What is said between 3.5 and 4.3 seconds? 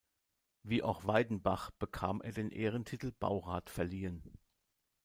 verliehen.